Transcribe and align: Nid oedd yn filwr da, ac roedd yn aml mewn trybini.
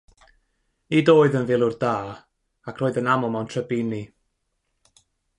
Nid 0.93 1.09
oedd 1.11 1.35
yn 1.39 1.43
filwr 1.51 1.75
da, 1.83 1.91
ac 2.71 2.81
roedd 2.83 2.97
yn 3.01 3.11
aml 3.17 3.31
mewn 3.35 3.51
trybini. 3.51 4.01